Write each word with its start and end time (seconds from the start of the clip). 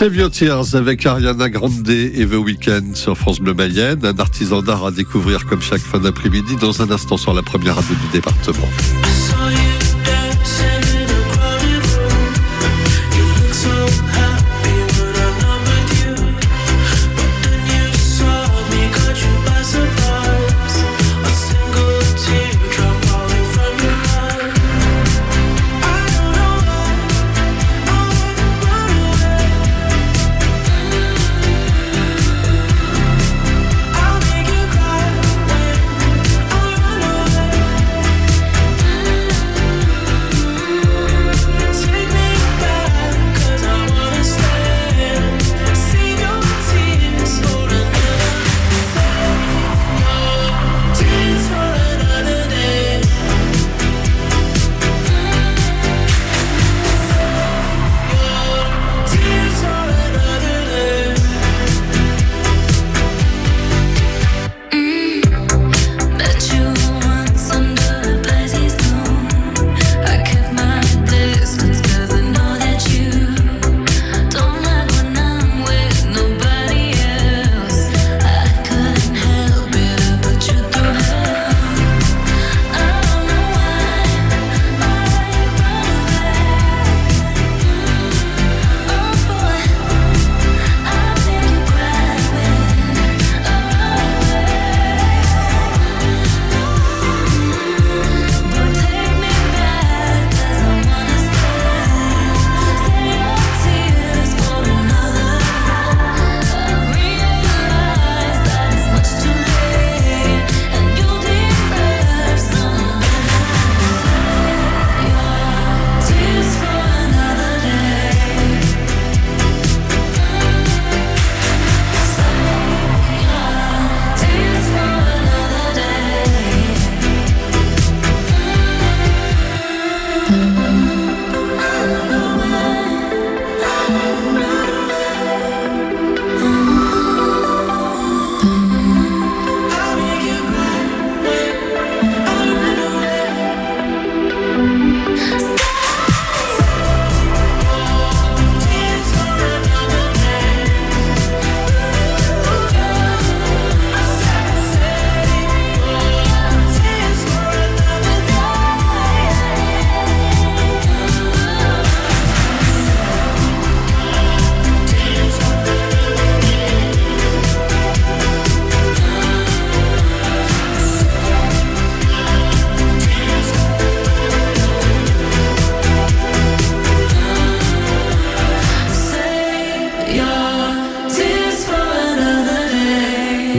Save 0.00 0.16
Your 0.16 0.30
Tears 0.30 0.74
avec 0.76 1.04
Ariana 1.04 1.50
Grande 1.50 1.86
et 1.90 2.26
The 2.26 2.32
Weeknd 2.32 2.94
sur 2.94 3.18
France 3.18 3.38
Bleu 3.38 3.52
Mayenne. 3.52 4.02
Un 4.02 4.18
artisan 4.18 4.62
d'art 4.62 4.86
à 4.86 4.90
découvrir 4.90 5.44
comme 5.44 5.60
chaque 5.60 5.82
fin 5.82 5.98
d'après-midi 5.98 6.56
dans 6.56 6.80
un 6.80 6.90
instant 6.90 7.18
sur 7.18 7.34
la 7.34 7.42
première 7.42 7.76
radio 7.76 7.94
du 7.94 8.08
département. 8.10 8.66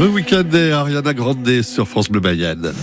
Le 0.01 0.07
week-end 0.07 0.49
est 0.51 0.71
Ariana 0.71 1.13
Grande 1.13 1.61
sur 1.61 1.87
France 1.87 2.09
Bleu 2.09 2.21
Mayenne. 2.21 2.73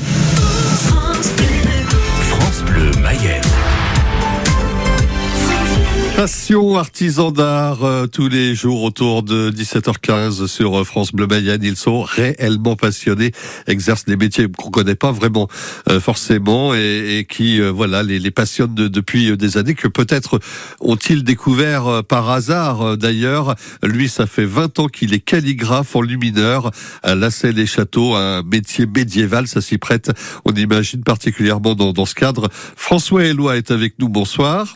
Passion 6.19 6.77
artisan 6.77 7.31
d'art 7.31 7.85
euh, 7.85 8.09
tous 8.09 8.29
les 8.29 8.57
jours 8.57 8.83
autour 8.83 9.23
de 9.23 9.53
17h15 9.53 10.49
sur 10.49 10.81
euh, 10.81 10.83
France 10.83 11.13
Bleu 11.13 11.29
Mayenne. 11.29 11.63
Ils 11.63 11.77
sont 11.77 12.03
réellement 12.03 12.75
passionnés, 12.75 13.31
exercent 13.69 14.05
des 14.05 14.17
métiers 14.17 14.49
qu'on 14.49 14.71
connaît 14.71 14.97
pas 14.97 15.13
vraiment 15.13 15.47
euh, 15.89 16.01
forcément 16.01 16.75
et, 16.75 17.19
et 17.19 17.25
qui 17.25 17.61
voilà 17.61 18.03
les, 18.03 18.19
les 18.19 18.33
passionnent 18.33 18.75
de- 18.75 18.89
depuis 18.89 19.37
des 19.37 19.59
années 19.59 19.77
que 19.77 19.87
peut-être 19.87 20.41
ont-ils 20.81 21.23
découvert 21.23 21.87
euh, 21.87 22.03
par 22.03 22.29
hasard 22.31 22.83
euh, 22.83 22.97
d'ailleurs. 22.97 23.55
Lui, 23.85 24.09
ça 24.09 24.27
fait 24.27 24.45
20 24.45 24.81
ans 24.81 24.89
qu'il 24.89 25.15
est 25.15 25.21
calligraphe 25.21 25.95
en 25.95 26.03
lumineur 26.03 26.73
à 27.05 27.15
Lassay 27.15 27.53
les 27.53 27.67
Châteaux, 27.67 28.17
un 28.17 28.43
métier 28.43 28.87
médiéval, 28.87 29.47
ça 29.47 29.61
s'y 29.61 29.79
prête. 29.79 30.11
On 30.45 30.51
imagine 30.51 31.05
particulièrement 31.05 31.77
dans, 31.77 31.93
dans 31.93 32.07
ce 32.07 32.17
cadre. 32.17 32.49
François 32.75 33.25
Eloi 33.25 33.57
est 33.57 33.71
avec 33.71 34.01
nous. 34.01 34.09
Bonsoir. 34.09 34.75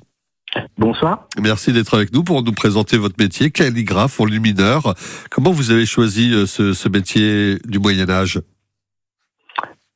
Bonsoir. 0.78 1.28
Merci 1.40 1.72
d'être 1.72 1.94
avec 1.94 2.12
nous 2.12 2.24
pour 2.24 2.42
nous 2.42 2.52
présenter 2.52 2.96
votre 2.96 3.16
métier, 3.18 3.50
calligraphe 3.50 4.20
en 4.20 4.24
lumineur. 4.24 4.94
Comment 5.30 5.50
vous 5.50 5.70
avez 5.70 5.86
choisi 5.86 6.32
euh, 6.34 6.46
ce, 6.46 6.72
ce 6.72 6.88
métier 6.88 7.56
du 7.66 7.78
Moyen 7.78 8.08
Âge? 8.10 8.40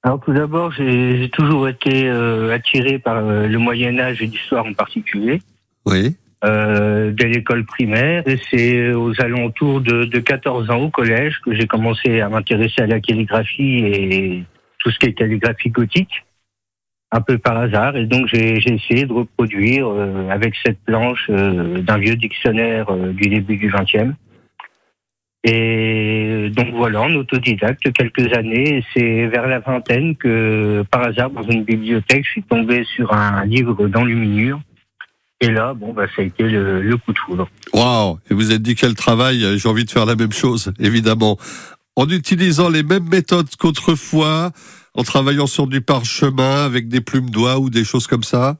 Alors 0.06 0.20
tout 0.20 0.32
d'abord, 0.32 0.70
j'ai 0.70 1.18
j'ai 1.18 1.28
toujours 1.30 1.68
été 1.68 2.08
euh, 2.08 2.54
attiré 2.54 3.00
par 3.00 3.16
euh, 3.16 3.48
le 3.48 3.58
Moyen 3.58 3.98
Âge 3.98 4.22
et 4.22 4.26
l'histoire 4.26 4.64
en 4.64 4.72
particulier, 4.72 5.42
Oui, 5.84 6.14
euh, 6.44 7.10
dès 7.10 7.26
l'école 7.26 7.64
primaire. 7.64 8.22
Et 8.26 8.38
c'est 8.48 8.92
aux 8.92 9.20
alentours 9.20 9.80
de, 9.80 10.04
de 10.04 10.18
14 10.20 10.70
ans 10.70 10.78
au 10.78 10.90
collège 10.90 11.40
que 11.44 11.52
j'ai 11.52 11.66
commencé 11.66 12.20
à 12.20 12.28
m'intéresser 12.28 12.82
à 12.82 12.86
la 12.86 13.00
calligraphie 13.00 13.78
et 13.78 14.44
tout 14.78 14.92
ce 14.92 14.98
qui 15.00 15.06
est 15.06 15.14
calligraphie 15.14 15.70
gothique, 15.70 16.24
un 17.16 17.22
peu 17.22 17.38
par 17.38 17.56
hasard. 17.56 17.96
Et 17.96 18.06
donc 18.06 18.28
j'ai 18.32 18.56
essayé 18.56 19.06
de 19.06 19.12
reproduire 19.12 19.88
euh, 19.88 20.28
avec 20.30 20.54
cette 20.64 20.78
planche 20.84 21.26
euh, 21.30 21.80
d'un 21.80 21.98
vieux 21.98 22.16
dictionnaire 22.16 22.86
euh, 22.90 23.12
du 23.12 23.28
début 23.28 23.56
du 23.56 23.68
XXe. 23.68 24.12
Et 25.48 26.50
donc 26.56 26.68
voilà, 26.74 27.02
en 27.02 27.14
autodidacte, 27.14 27.92
quelques 27.92 28.32
années, 28.32 28.84
c'est 28.92 29.26
vers 29.28 29.46
la 29.46 29.60
vingtaine 29.60 30.16
que, 30.16 30.84
par 30.90 31.02
hasard, 31.04 31.30
dans 31.30 31.44
une 31.44 31.62
bibliothèque, 31.62 32.24
je 32.24 32.30
suis 32.30 32.42
tombé 32.42 32.84
sur 32.84 33.12
un 33.12 33.44
livre 33.46 33.86
d'enluminure. 33.86 34.60
Et 35.40 35.50
là, 35.50 35.72
bon, 35.72 35.92
bah, 35.92 36.06
ça 36.16 36.22
a 36.22 36.24
été 36.24 36.42
le, 36.42 36.82
le 36.82 36.96
coup 36.96 37.12
de 37.12 37.18
foudre. 37.18 37.48
waouh 37.72 38.18
Et 38.28 38.34
vous 38.34 38.50
êtes 38.50 38.62
dit 38.62 38.74
quel 38.74 38.94
travail 38.94 39.46
J'ai 39.56 39.68
envie 39.68 39.84
de 39.84 39.90
faire 39.90 40.06
la 40.06 40.16
même 40.16 40.32
chose, 40.32 40.72
évidemment. 40.80 41.38
En 41.94 42.08
utilisant 42.08 42.68
les 42.68 42.82
mêmes 42.82 43.08
méthodes 43.08 43.48
qu'autrefois, 43.56 44.50
en 44.96 45.02
travaillant 45.02 45.46
sur 45.46 45.66
du 45.66 45.80
parchemin 45.80 46.64
avec 46.64 46.88
des 46.88 47.00
plumes 47.00 47.30
d'oie 47.30 47.58
ou 47.58 47.70
des 47.70 47.84
choses 47.84 48.06
comme 48.06 48.22
ça? 48.22 48.56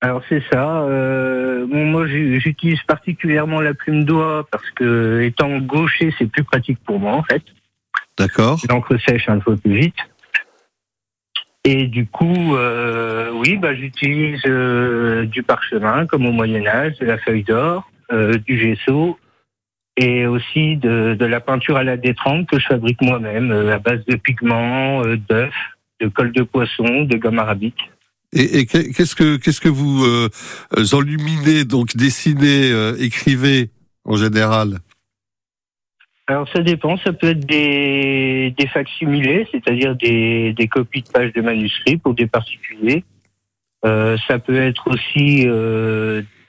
Alors 0.00 0.22
c'est 0.28 0.42
ça. 0.52 0.82
Euh, 0.82 1.66
bon, 1.66 1.84
moi, 1.84 2.06
j'utilise 2.06 2.80
particulièrement 2.82 3.60
la 3.60 3.74
plume 3.74 4.04
d'oie 4.04 4.46
parce 4.50 4.70
que, 4.70 5.20
étant 5.22 5.58
gaucher, 5.58 6.14
c'est 6.18 6.26
plus 6.26 6.44
pratique 6.44 6.78
pour 6.84 7.00
moi, 7.00 7.14
en 7.14 7.24
fait. 7.24 7.42
D'accord 8.16 8.60
L'encre 8.68 8.96
sèche 8.98 9.28
un 9.28 9.40
peu 9.40 9.56
plus 9.56 9.76
vite. 9.76 9.96
Et 11.64 11.88
du 11.88 12.06
coup, 12.06 12.56
euh, 12.56 13.32
oui, 13.32 13.56
bah, 13.56 13.74
j'utilise 13.74 14.40
euh, 14.46 15.26
du 15.26 15.42
parchemin 15.42 16.06
comme 16.06 16.26
au 16.26 16.32
Moyen 16.32 16.64
Âge, 16.66 16.98
de 16.98 17.06
la 17.06 17.18
feuille 17.18 17.42
d'or, 17.42 17.90
du 18.10 18.58
gesso 18.58 19.18
et 20.00 20.26
aussi 20.26 20.76
de, 20.76 21.16
de 21.18 21.26
la 21.26 21.40
peinture 21.40 21.76
à 21.76 21.82
la 21.82 21.96
détrempe 21.96 22.48
que 22.48 22.58
je 22.60 22.66
fabrique 22.66 23.00
moi-même 23.02 23.50
euh, 23.50 23.74
à 23.74 23.78
base 23.80 24.04
de 24.06 24.14
pigments, 24.16 25.02
euh, 25.04 25.16
d'œufs, 25.28 25.52
de 26.00 26.06
colle 26.06 26.30
de 26.32 26.44
poisson, 26.44 27.02
de 27.02 27.16
gomme 27.16 27.40
arabique. 27.40 27.90
Et, 28.32 28.58
et 28.60 28.66
que- 28.66 28.92
qu'est-ce 28.94 29.16
que 29.16 29.36
qu'est-ce 29.38 29.60
que 29.60 29.68
vous 29.68 30.04
euh, 30.04 30.28
enluminez, 30.92 31.64
donc 31.64 31.96
dessinez, 31.96 32.70
euh, 32.70 32.94
écrivez 33.00 33.70
en 34.04 34.16
général? 34.16 34.78
Alors 36.28 36.46
ça 36.52 36.60
dépend, 36.62 36.96
ça 36.98 37.12
peut 37.12 37.28
être 37.30 37.46
des, 37.46 38.54
des 38.56 38.66
facsimilés, 38.68 39.48
c'est-à-dire 39.50 39.96
des, 39.96 40.52
des 40.52 40.68
copies 40.68 41.02
de 41.02 41.08
pages 41.08 41.32
de 41.32 41.40
manuscrits 41.40 41.96
pour 41.96 42.14
des 42.14 42.26
particuliers. 42.26 43.02
Euh, 43.84 44.16
ça 44.28 44.38
peut 44.38 44.60
être 44.60 44.88
aussi 44.88 45.46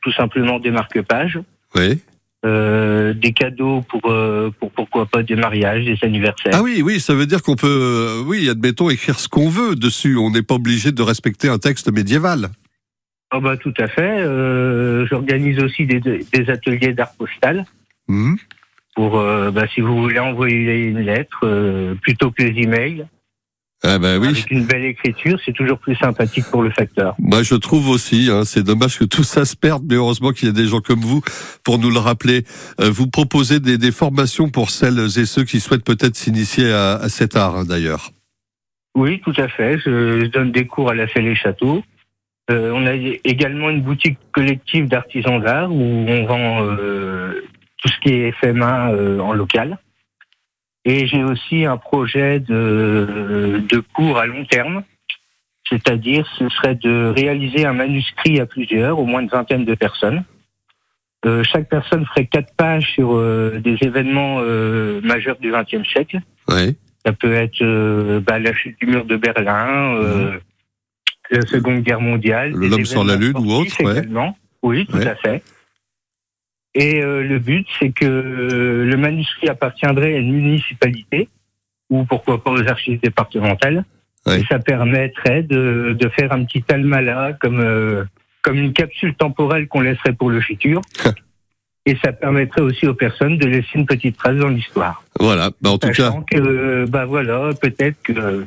tout 0.03 0.11
simplement 0.13 0.59
des 0.59 0.71
marque-pages, 0.71 1.39
Oui. 1.75 1.99
Euh, 2.45 3.13
des 3.13 3.33
cadeaux 3.33 3.81
pour, 3.89 4.01
euh, 4.05 4.49
pour 4.59 4.71
pourquoi 4.71 5.05
pas 5.05 5.23
des 5.23 5.35
mariages, 5.35 5.85
des 5.85 5.97
anniversaires. 6.03 6.53
Ah 6.55 6.61
oui, 6.63 6.81
oui, 6.83 6.99
ça 6.99 7.13
veut 7.13 7.25
dire 7.25 7.41
qu'on 7.43 7.55
peut, 7.55 7.67
euh, 7.67 8.23
oui, 8.25 8.49
admettons, 8.49 8.89
écrire 8.89 9.19
ce 9.19 9.27
qu'on 9.27 9.49
veut 9.49 9.75
dessus. 9.75 10.15
On 10.17 10.29
n'est 10.31 10.41
pas 10.41 10.55
obligé 10.55 10.91
de 10.91 11.01
respecter 11.01 11.49
un 11.49 11.57
texte 11.57 11.91
médiéval. 11.91 12.49
Ah 13.31 13.39
bah 13.39 13.57
tout 13.57 13.73
à 13.77 13.87
fait. 13.87 14.19
Euh, 14.21 15.05
J'organise 15.07 15.59
aussi 15.59 15.85
des, 15.85 15.99
des 15.99 16.49
ateliers 16.49 16.93
d'art 16.93 17.13
postal 17.17 17.65
Mhm. 18.07 18.37
pour 18.95 19.11
bah, 19.51 19.67
si 19.73 19.81
vous 19.81 19.95
voulez 20.01 20.17
envoyer 20.17 20.85
une 20.85 21.01
lettre 21.01 21.45
plutôt 22.01 22.31
que 22.31 22.41
les 22.41 22.59
emails 22.63 23.05
Ah 23.81 23.97
ben 23.97 24.19
oui. 24.19 24.27
avec 24.27 24.51
une 24.51 24.65
belle 24.65 24.83
écriture, 24.83 25.39
c'est 25.45 25.53
toujours 25.53 25.79
plus 25.79 25.95
sympathique 25.95 26.45
pour 26.51 26.63
le 26.63 26.69
facteur. 26.69 27.15
Moi, 27.17 27.43
je 27.43 27.55
trouve 27.55 27.87
aussi, 27.89 28.29
hein, 28.29 28.43
c'est 28.43 28.63
dommage 28.63 28.99
que 28.99 29.05
tout 29.05 29.23
ça 29.23 29.45
se 29.45 29.55
perde, 29.55 29.83
mais 29.89 29.95
heureusement 29.95 30.31
qu'il 30.31 30.47
y 30.47 30.51
a 30.51 30.53
des 30.53 30.67
gens 30.67 30.81
comme 30.81 30.99
vous 30.99 31.21
pour 31.63 31.79
nous 31.79 31.89
le 31.89 31.99
rappeler. 31.99 32.43
Euh, 32.81 32.89
vous 32.89 33.07
proposez 33.07 33.61
des, 33.61 33.77
des 33.77 33.91
formations 33.91 34.49
pour 34.49 34.69
celles 34.69 34.99
et 34.99 35.25
ceux 35.25 35.45
qui 35.45 35.61
souhaitent 35.61 35.85
peut-être 35.85 36.17
s'initier 36.17 36.71
à, 36.73 36.95
à 36.95 37.07
cet 37.07 37.37
art, 37.37 37.55
hein, 37.55 37.63
d'ailleurs. 37.63 38.11
Oui, 38.95 39.21
tout 39.21 39.33
à 39.37 39.47
fait. 39.47 39.77
Je, 39.79 40.21
je 40.21 40.25
donne 40.25 40.51
des 40.51 40.65
cours 40.65 40.89
à 40.89 40.93
la 40.93 41.07
Fée 41.07 41.21
les 41.21 41.35
Châteaux. 41.35 41.81
Euh, 42.51 42.71
on 42.73 42.85
a 42.87 42.95
également 43.23 43.69
une 43.69 43.81
boutique 43.81 44.17
collective 44.31 44.87
d'artisans 44.87 45.39
d'art 45.39 45.71
où 45.71 46.05
on 46.07 46.25
vend 46.25 46.63
euh, 46.63 47.43
tout 47.77 47.87
ce 47.89 47.99
qui 47.99 48.09
est 48.13 48.31
fait 48.33 48.53
main 48.53 48.91
euh, 48.91 49.19
en 49.19 49.33
local. 49.33 49.77
Et 50.85 51.07
j'ai 51.07 51.23
aussi 51.23 51.65
un 51.65 51.77
projet 51.77 52.39
de, 52.39 53.61
de 53.69 53.79
cours 53.93 54.17
à 54.17 54.25
long 54.25 54.45
terme, 54.45 54.83
c'est-à-dire 55.69 56.25
ce 56.37 56.47
serait 56.49 56.75
de 56.75 57.13
réaliser 57.15 57.65
un 57.65 57.73
manuscrit 57.73 58.39
à 58.39 58.45
plusieurs, 58.45 58.97
au 58.99 59.05
moins 59.05 59.21
une 59.21 59.27
vingtaine 59.27 59.65
de 59.65 59.75
personnes. 59.75 60.23
Euh, 61.25 61.43
chaque 61.43 61.67
personne 61.67 62.05
ferait 62.05 62.27
quatre 62.27 62.55
pages 62.55 62.91
sur 62.93 63.13
euh, 63.13 63.59
des 63.59 63.77
événements 63.81 64.37
euh, 64.39 65.01
majeurs 65.03 65.37
du 65.39 65.51
XXe 65.51 65.87
siècle. 65.89 66.19
Oui. 66.47 66.77
Ça 67.05 67.11
peut 67.11 67.33
être 67.33 67.61
euh, 67.61 68.21
bah, 68.21 68.39
la 68.39 68.53
chute 68.53 68.79
du 68.79 68.87
mur 68.87 69.03
de 69.05 69.17
Berlin, 69.17 69.95
euh, 69.95 70.37
la 71.29 71.41
Seconde 71.41 71.81
Guerre 71.81 71.99
mondiale. 72.01 72.51
L'homme 72.53 72.85
sur 72.85 73.03
la 73.03 73.17
Lune 73.17 73.33
ou 73.37 73.51
autre, 73.51 73.83
ouais. 73.83 74.01
Oui, 74.63 74.85
tout 74.87 74.97
Ouais. 74.97 75.07
à 75.07 75.15
fait. 75.15 75.43
Et 76.75 77.01
euh, 77.01 77.23
le 77.23 77.39
but, 77.39 77.67
c'est 77.79 77.89
que 77.89 78.05
euh, 78.05 78.85
le 78.85 78.97
manuscrit 78.97 79.49
appartiendrait 79.49 80.15
à 80.15 80.17
une 80.17 80.31
municipalité 80.31 81.29
ou 81.89 82.05
pourquoi 82.05 82.43
pas 82.43 82.51
aux 82.51 82.67
archives 82.67 82.99
départementales. 83.01 83.83
Ouais. 84.25 84.41
Et 84.41 84.45
ça 84.45 84.59
permettrait 84.59 85.43
de, 85.43 85.95
de 85.97 86.09
faire 86.09 86.31
un 86.31 86.43
petit 86.43 86.63
almanach 86.69 87.39
comme, 87.39 87.59
euh, 87.59 88.03
comme 88.41 88.57
une 88.57 88.73
capsule 88.73 89.15
temporelle 89.15 89.67
qu'on 89.67 89.81
laisserait 89.81 90.13
pour 90.13 90.29
le 90.29 90.41
futur. 90.41 90.81
Et 91.85 91.97
ça 92.03 92.13
permettrait 92.13 92.61
aussi 92.61 92.85
aux 92.85 92.93
personnes 92.93 93.37
de 93.37 93.47
laisser 93.47 93.69
une 93.73 93.85
petite 93.85 94.17
trace 94.17 94.35
dans 94.35 94.49
l'histoire. 94.49 95.03
Voilà. 95.19 95.49
Bah, 95.61 95.71
en 95.71 95.77
tout 95.79 95.89
cas, 95.89 96.11
que, 96.29 96.85
bah 96.85 97.05
voilà, 97.05 97.49
peut-être 97.59 97.99
que 98.03 98.45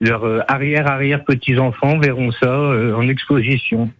leurs 0.00 0.24
euh, 0.24 0.40
arrière-arrière 0.48 1.24
petits-enfants 1.24 1.98
verront 1.98 2.32
ça 2.32 2.46
euh, 2.46 2.94
en 2.94 3.06
exposition. 3.08 3.90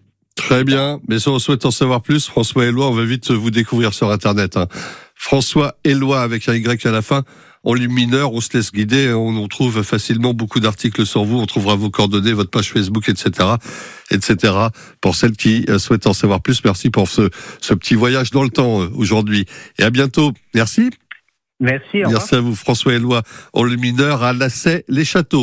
Très 0.40 0.64
bien. 0.64 1.00
Mais 1.08 1.18
si 1.18 1.28
on 1.28 1.38
souhaite 1.38 1.64
en 1.64 1.70
savoir 1.70 2.02
plus, 2.02 2.26
François 2.26 2.66
Éloi, 2.66 2.88
on 2.88 2.94
va 2.94 3.04
vite 3.04 3.30
vous 3.30 3.50
découvrir 3.50 3.94
sur 3.94 4.10
Internet. 4.10 4.56
hein. 4.56 4.66
François 5.14 5.76
Éloi 5.84 6.22
avec 6.22 6.48
un 6.48 6.54
Y 6.54 6.86
à 6.86 6.90
la 6.90 7.02
fin. 7.02 7.22
On 7.62 7.74
lit 7.74 7.88
mineur, 7.88 8.32
on 8.32 8.40
se 8.40 8.56
laisse 8.56 8.72
guider, 8.72 9.12
on, 9.12 9.36
on 9.36 9.46
trouve 9.46 9.82
facilement 9.82 10.32
beaucoup 10.32 10.60
d'articles 10.60 11.04
sur 11.04 11.24
vous, 11.24 11.36
on 11.38 11.44
trouvera 11.44 11.74
vos 11.74 11.90
coordonnées, 11.90 12.32
votre 12.32 12.48
page 12.50 12.72
Facebook, 12.72 13.06
etc., 13.10 13.48
etc. 14.10 14.54
Pour 15.02 15.14
celles 15.14 15.36
qui 15.36 15.66
euh, 15.68 15.78
souhaitent 15.78 16.06
en 16.06 16.14
savoir 16.14 16.40
plus, 16.40 16.64
merci 16.64 16.88
pour 16.88 17.08
ce, 17.10 17.28
ce 17.60 17.74
petit 17.74 17.94
voyage 17.94 18.30
dans 18.30 18.42
le 18.42 18.48
temps 18.48 18.80
euh, 18.80 18.88
aujourd'hui. 18.94 19.44
Et 19.78 19.82
à 19.82 19.90
bientôt. 19.90 20.32
Merci. 20.54 20.88
Merci. 21.60 21.98
Merci 22.08 22.34
à 22.36 22.40
vous, 22.40 22.54
François 22.54 22.94
Éloi, 22.94 23.22
en 23.52 23.62
le 23.62 23.76
mineur 23.76 24.22
à 24.22 24.32
Lassay, 24.32 24.84
les 24.88 25.04
châteaux. 25.04 25.38